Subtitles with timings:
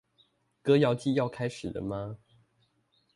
[0.63, 2.17] 歌謠祭要開始了嗎